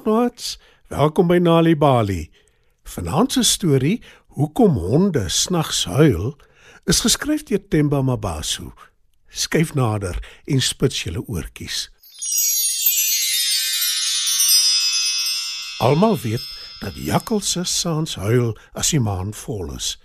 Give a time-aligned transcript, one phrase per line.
[0.00, 0.58] Goeienaand, maats.
[0.88, 2.30] Welkom by Nali Bali.
[2.82, 6.36] Vanaand se storie, Hoekom honde snags huil,
[6.84, 8.72] is geskryf deur Themba Mabaso.
[9.28, 11.90] Skyf nader en spits julle oortjies.
[15.80, 16.46] Almal weet
[16.80, 19.98] dat jakkalse saans huil as die maan vol is.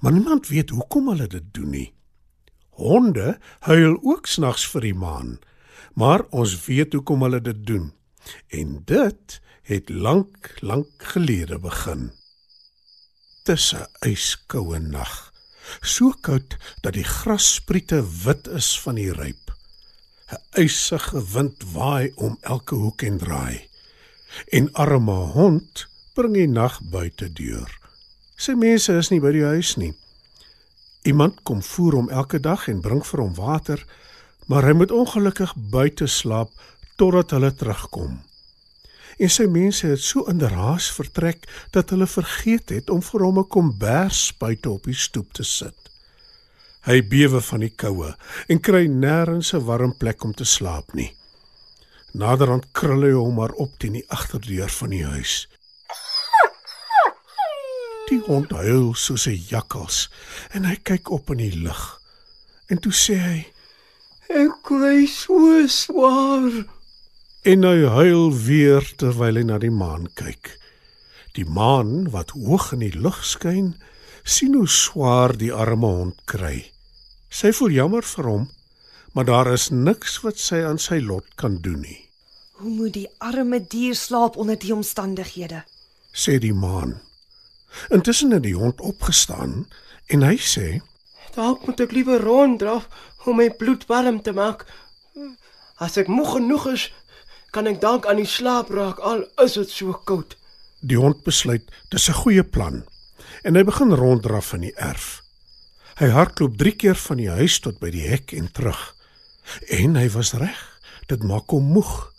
[0.00, 1.92] Maar niemand weet hoekom hulle dit doen nie.
[2.80, 3.36] Honde
[3.68, 5.38] huil ook snags vir die maan,
[5.94, 7.92] maar ons weet hoekom hulle dit doen.
[8.48, 12.12] En dit het lank, lank gelede begin.
[13.44, 15.32] Dis 'n yskoue nag.
[15.80, 19.54] So koud dat die grasspriete wit is van die ryp.
[20.30, 23.68] 'n Ysige wind waai om elke hoek en draai.
[24.48, 27.70] En arme hond bring die nag buite deur.
[28.36, 29.94] Sy mense is nie by die huis nie.
[31.06, 33.84] Iemand kom voer hom elke dag en bring vir hom water,
[34.46, 36.50] maar hy moet ongelukkig buite slaap
[36.96, 38.18] totdat hulle terugkom.
[39.16, 43.48] En sy mense het so inderhaas vertrek dat hulle vergeet het om vir hom 'n
[43.48, 45.76] kombers buite op die stoep te sit.
[46.86, 48.14] Hy bewe van die koue
[48.48, 51.16] en kry nêrens 'n warm plek om te slaap nie.
[52.12, 55.48] Naderhand krul hy hom maar op teen die agterdeur van die huis.
[58.08, 60.10] Die hond huil soos 'n jakkals
[60.50, 62.00] en hy kyk op in die lug.
[62.68, 63.46] En toe sê hy:
[64.28, 66.75] "Ek kry so swaar."
[67.46, 70.48] En hy huil weer terwyl hy na die maan kyk.
[71.38, 73.76] Die maan wat hoog in die lug skyn,
[74.26, 76.72] sien hoe swaar die arme hond kry.
[77.30, 78.48] Sy voel jammer vir hom,
[79.14, 82.00] maar daar is niks wat sy aan sy lot kan doen nie.
[82.58, 85.62] Hoe moet die arme dier slaap onder die omstandighede?
[86.10, 86.96] sê die maan.
[87.94, 89.66] Intussen het die hond opgestaan
[90.10, 90.80] en hy sê:
[91.38, 92.88] "Dalk moet ek liewer ronddraf
[93.26, 94.66] om my bloed warm te maak.
[95.78, 96.92] As ek moeg genoeg is,
[97.56, 100.34] kan ek dalk aan die slaap raak al is dit so koud.
[100.84, 102.84] Die hond besluit dis 'n goeie plan
[103.44, 105.22] en hy begin ronddraf in die erf.
[105.96, 108.94] Hy hardloop 3 keer van die huis tot by die hek en terug.
[109.72, 110.60] En hy was reg,
[111.08, 112.12] dit maak hom moeg.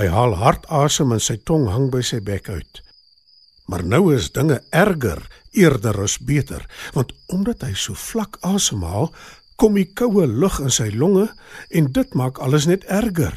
[0.00, 2.82] Hy haal hard asem en sy tong hang by sy bek uit.
[3.68, 5.20] Maar nou is dinge erger
[5.52, 6.64] eerder as beter,
[6.94, 9.12] want omdat hy so vlak asemhaal,
[9.56, 11.28] kom die koue lug in sy longe
[11.70, 13.36] en dit maak alles net erger.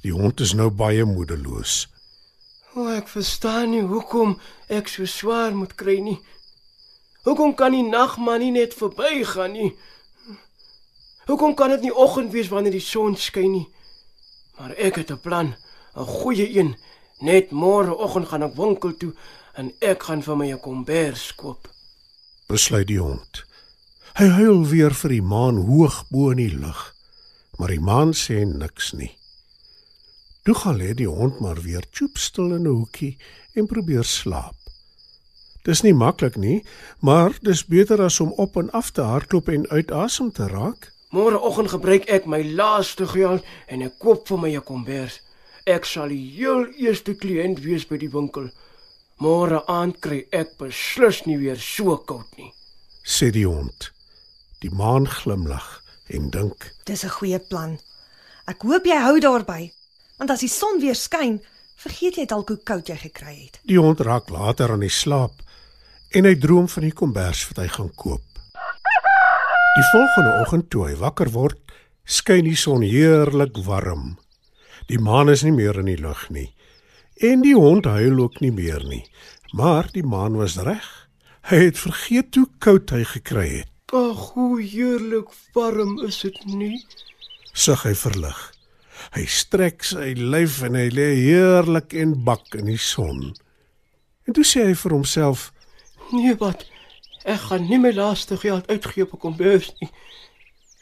[0.00, 1.88] Die hond is nou baie moedeloos.
[2.74, 4.38] O, ek verstaan nie hoekom
[4.72, 6.18] ek so swaar moet kry nie.
[7.26, 9.72] Hoekom kan die nag maar nie net verbygaan nie?
[11.28, 13.66] Hoekom kan dit nie oggend wees wanneer die son skyn nie?
[14.56, 15.54] Maar ek het 'n plan,
[15.96, 16.76] 'n goeie een.
[17.20, 19.12] Net môre oggend gaan ek winkel toe
[19.54, 21.68] en ek gaan vir my 'n kombers koop.
[22.48, 23.44] Besluit die hond.
[24.14, 26.94] Hy huil weer vir die maan hoog bo in die lug,
[27.58, 29.19] maar die maan sê niks nie.
[30.42, 33.16] Toe gaan lê die hond maar weer choopstil in 'n hoekie
[33.54, 34.56] en probeer slaap.
[35.62, 36.64] Dis nie maklik nie,
[37.00, 40.92] maar dis beter as om op en af te hardloop en uit asem te raak.
[41.10, 45.20] Môreoggend gebruik ek my laaste geld en ek koop vir my 'n kombers.
[45.66, 48.50] Ek sal die heel eerste kliënt wees by die winkel.
[49.18, 52.52] Môre aand kry ek beslis nie weer so koud nie,
[53.04, 53.92] sê die hond.
[54.60, 57.78] Die maan glimlag en dink: "Dis 'n goeie plan.
[58.46, 59.79] Ek hoop jy hou daarby."
[60.20, 61.38] Want as die son weer skyn,
[61.80, 63.60] vergeet jy dalk hoe koud jy gekry het.
[63.64, 65.40] Die hond raak later aan die slaap
[66.12, 68.26] en hy droom van die kombers wat hy gaan koop.
[69.78, 71.60] Die volgende oggend toe hy wakker word,
[72.04, 74.18] skyn die son heerlik warm.
[74.90, 76.50] Die maan is nie meer in die lug nie
[77.20, 79.02] en die hond huil ook nie meer nie,
[79.52, 80.86] maar die maan was reg.
[81.50, 83.68] Hy het vergeet hoe koud hy gekry het.
[83.92, 86.78] Ag, hoe heerlik warm is dit nie?
[87.52, 88.40] Sug hy verlig.
[89.14, 93.32] Hy strek sy lyf en hy lê heerlik en bak in die son.
[94.26, 95.52] En toe sê hy vir homself:
[96.12, 96.66] "Nee, wat?
[97.24, 99.90] Ek gaan nie my laaste geld uitgee op 'n kombers nie.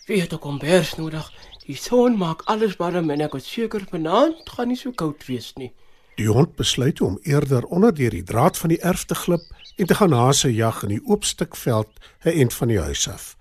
[0.06, 1.32] Wie het 'n kombers nodig?
[1.66, 5.52] Die son maak alles warm en ek is seker vanaand gaan nie so koud wees
[5.56, 5.72] nie."
[6.16, 9.42] Die hond besluit om eerder onder deur die draad van die erf te glip
[9.76, 11.88] en te gaan hase jag in die oop stuk veld
[12.24, 13.37] 'n end van die huis af.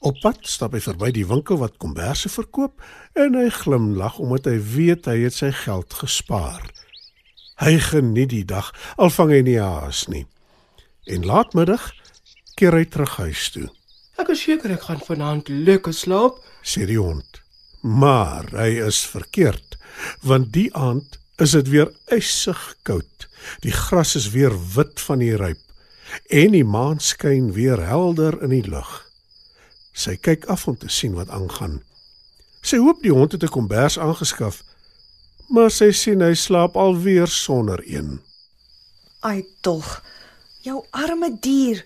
[0.00, 2.82] Op pad stap hy verby die winkel wat komberse verkoop
[3.18, 6.62] en hy glimlag omdat hy weet hy het sy geld gespaar.
[7.62, 10.26] Hy geniet die dag al vang hy nie haas nie.
[11.08, 11.92] En laatmiddag
[12.56, 13.68] keer hy terug huis toe.
[14.20, 17.42] Ek is seker ek gaan vanaand lekker slaap, sê die hond.
[17.82, 19.76] Maar hy is verkeerd,
[20.24, 23.28] want die aand is dit weer ysig koud.
[23.62, 25.62] Die gras is weer wit van die ryp
[26.30, 29.05] en die maan skyn weer helder in die lug.
[29.96, 31.80] Sy kyk af om te sien wat aangaan.
[32.60, 34.62] Sy hoop die hond het 'n kombers aangeskaf,
[35.48, 38.20] maar sy sien hy slaap alweer sonder een.
[39.20, 40.02] Ai tog.
[40.60, 41.84] Jou arme dier.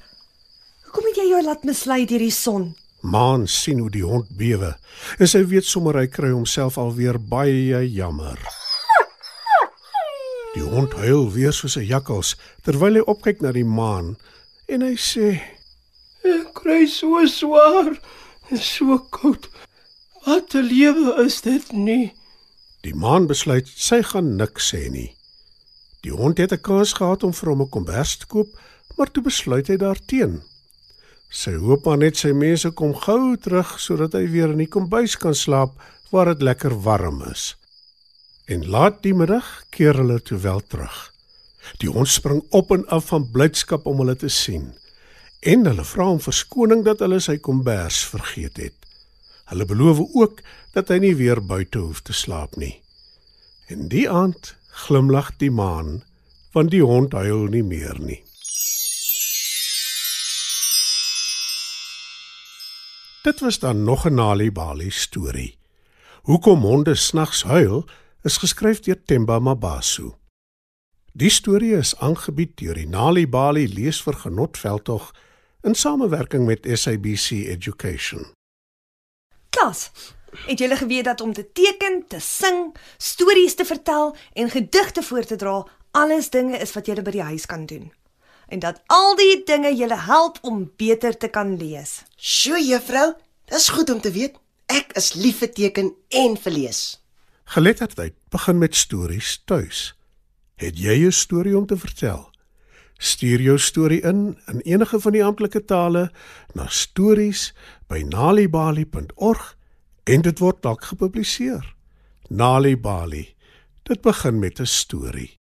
[0.85, 2.75] Hoekom het jy jou laat mislei deur die son?
[3.01, 4.77] Maan sien hoe die hond bewe
[5.19, 8.39] en sy weet sommer hy kry homself alweer baie jammer.
[10.55, 14.17] Die hond huil weer soos 'n jakkals terwyl hy opkyk na die maan
[14.67, 15.41] en hy sê:
[16.53, 17.95] kry so swaar
[18.51, 19.49] en so koud.
[20.25, 22.13] Wat 'n lewe is dit nie?
[22.81, 25.17] Die maan besluit sy gaan niks sê nie.
[26.05, 28.49] Die hond het 'n kans gehad om vir hom 'n kombers te koop,
[28.97, 30.43] maar toe besluit hy daarteen.
[31.31, 35.17] Sy hoop maar net sy mense kom gou terug sodat hy weer in die kombuis
[35.17, 35.71] kan slaap
[36.11, 37.57] waar dit lekker warm is.
[38.47, 41.13] En laat die middag keer hulle toe wel terug.
[41.79, 44.73] Die hond spring op en af van blydskap om hulle te sien.
[45.41, 48.77] En hulle vra hom verskoning dat hulle sy kombers vergeet het.
[49.49, 50.43] Hulle beloof ook
[50.75, 52.83] dat hy nie weer buite hoef te slaap nie.
[53.73, 54.55] En die aand
[54.85, 56.03] glimlag die maan,
[56.53, 58.21] want die hond huil nie meer nie.
[63.25, 65.59] Dit was dan nog 'n Nali Bali storie.
[66.23, 67.89] Hoekom honde snags huil
[68.23, 70.19] is geskryf deur Themba Mabaso.
[71.13, 75.13] Die storie is aangebied deur die Nali Bali leesvergenot veldtog
[75.63, 78.27] in samewerking met SABC Education.
[79.51, 79.91] Klas.
[80.47, 85.25] Het julle geweet dat om te teken, te sing, stories te vertel en gedigte voor
[85.25, 87.93] te dra, alles dinge is wat julle by die huis kan doen?
[88.49, 92.03] En dat al die dinge julle help om beter te kan lees.
[92.17, 93.13] Sjoe, juffrou,
[93.51, 94.39] dis goed om te weet.
[94.71, 96.81] Ek is lief vir teken en vir lees.
[97.45, 99.95] Geletterdheid begin met stories tuis.
[100.55, 102.30] Het jy 'n storie om te vertel?
[103.01, 106.11] Stuur jou storie in in enige van die amptelike tale
[106.53, 109.57] na stories@nalibali.org
[110.05, 111.75] en dit word dalk gepubliseer.
[112.29, 113.35] Nalibali.
[113.83, 115.39] Dit begin met 'n storie.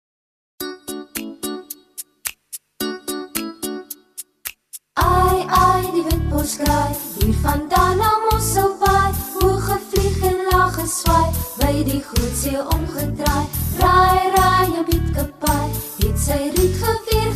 [4.93, 11.85] Ai ai die windbos kraai hier vandaan na Mosselbaai hoe gevlieg en lag geswaai by
[11.85, 13.47] die groot see omgedraai
[13.83, 15.67] raai raai jou bietkapai
[16.03, 17.30] het sy riet gevier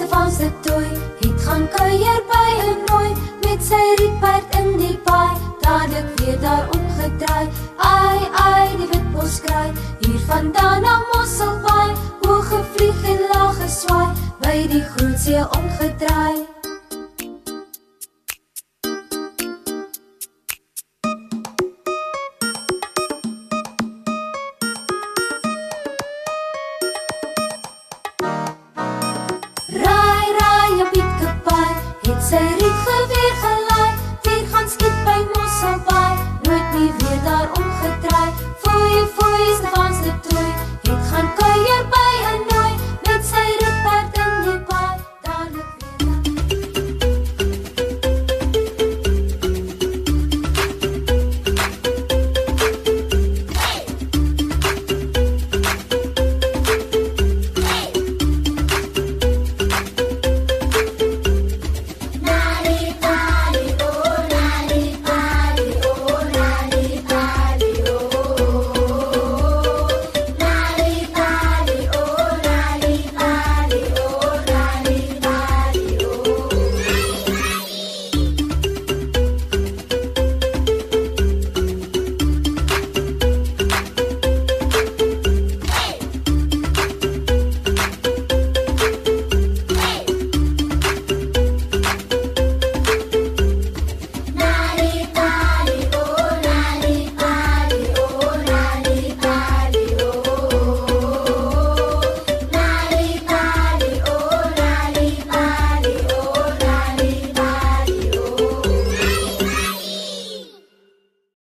[0.00, 0.84] Stefan se toe
[1.20, 3.10] het gaan kuier by 'n nooi
[3.44, 7.48] met sy rietperd in die paai dadelik weer daar omgedraai.
[7.76, 11.90] Ai ai die witbos kraai hier vandaan na Mosselbaai
[12.22, 14.08] hoog gevlieg en laag geswaai
[14.40, 16.49] by die groot see omgedraai.